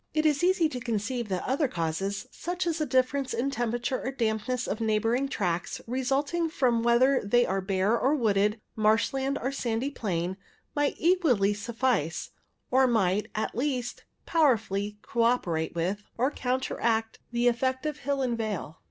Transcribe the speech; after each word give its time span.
It 0.15 0.25
is 0.25 0.43
easy 0.43 0.67
to 0.69 0.79
conceive 0.79 1.29
that 1.29 1.43
other 1.43 1.67
causes, 1.67 2.25
such 2.31 2.65
as 2.65 2.81
a 2.81 2.87
difference 2.87 3.35
in 3.35 3.51
temperature 3.51 4.01
or 4.01 4.09
dampness 4.11 4.65
of 4.65 4.81
neigh 4.81 4.97
bouring 4.99 5.29
tracts, 5.29 5.79
resulting 5.85 6.49
from 6.49 6.81
whether 6.81 7.21
they 7.23 7.45
are 7.45 7.61
bare 7.61 7.95
or 7.95 8.15
wooded, 8.15 8.59
marshland 8.75 9.37
or 9.39 9.51
sandy 9.51 9.91
plain, 9.91 10.37
might 10.75 10.95
equally 10.97 11.53
suffice; 11.53 12.31
or 12.71 12.87
might, 12.87 13.27
at 13.35 13.53
least, 13.53 14.05
powerfully 14.25 14.97
co 15.03 15.21
operate 15.21 15.75
with, 15.75 16.01
or 16.17 16.31
counteract, 16.31 17.19
the 17.31 17.47
effect 17.47 17.85
of 17.85 17.99
hill 17.99 18.23
and 18.23 18.39
vale. 18.39 18.79